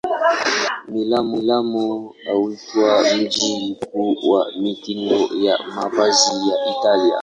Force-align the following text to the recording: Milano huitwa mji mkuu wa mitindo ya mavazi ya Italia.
Milano 0.87 2.13
huitwa 2.33 3.01
mji 3.17 3.71
mkuu 3.81 4.29
wa 4.31 4.47
mitindo 4.59 5.29
ya 5.35 5.59
mavazi 5.75 6.49
ya 6.49 6.55
Italia. 6.69 7.17